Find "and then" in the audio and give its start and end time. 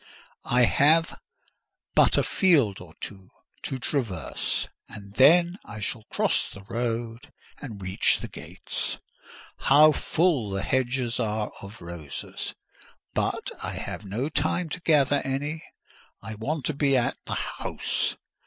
4.89-5.59